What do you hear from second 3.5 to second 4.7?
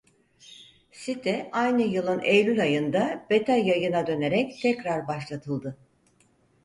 yayına dönerek